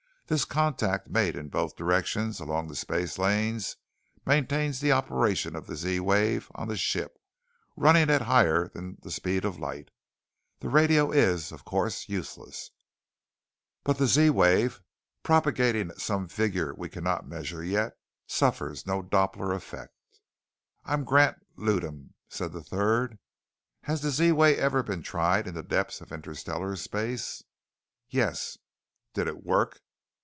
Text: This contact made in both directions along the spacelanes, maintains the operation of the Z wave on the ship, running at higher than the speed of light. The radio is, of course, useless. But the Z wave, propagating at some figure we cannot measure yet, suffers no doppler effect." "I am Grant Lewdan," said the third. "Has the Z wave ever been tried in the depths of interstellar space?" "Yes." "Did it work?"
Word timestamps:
This 0.27 0.45
contact 0.45 1.09
made 1.09 1.35
in 1.35 1.49
both 1.49 1.75
directions 1.75 2.39
along 2.39 2.69
the 2.69 2.73
spacelanes, 2.73 3.75
maintains 4.25 4.79
the 4.79 4.93
operation 4.93 5.57
of 5.57 5.67
the 5.67 5.75
Z 5.75 5.99
wave 5.99 6.49
on 6.55 6.69
the 6.69 6.77
ship, 6.77 7.19
running 7.75 8.09
at 8.09 8.21
higher 8.21 8.69
than 8.69 8.97
the 9.01 9.11
speed 9.11 9.43
of 9.43 9.59
light. 9.59 9.91
The 10.61 10.69
radio 10.69 11.11
is, 11.11 11.51
of 11.51 11.65
course, 11.65 12.07
useless. 12.07 12.71
But 13.83 13.97
the 13.97 14.07
Z 14.07 14.29
wave, 14.29 14.79
propagating 15.21 15.89
at 15.89 15.99
some 15.99 16.29
figure 16.29 16.73
we 16.77 16.87
cannot 16.87 17.27
measure 17.27 17.61
yet, 17.61 17.97
suffers 18.25 18.87
no 18.87 19.01
doppler 19.03 19.53
effect." 19.53 19.97
"I 20.85 20.93
am 20.93 21.03
Grant 21.03 21.45
Lewdan," 21.57 22.13
said 22.29 22.53
the 22.53 22.63
third. 22.63 23.19
"Has 23.81 23.99
the 23.99 24.11
Z 24.11 24.31
wave 24.31 24.59
ever 24.59 24.81
been 24.81 25.03
tried 25.03 25.45
in 25.45 25.55
the 25.55 25.61
depths 25.63 25.99
of 25.99 26.13
interstellar 26.13 26.77
space?" 26.77 27.43
"Yes." 28.09 28.57
"Did 29.13 29.27
it 29.27 29.43
work?" 29.43 29.81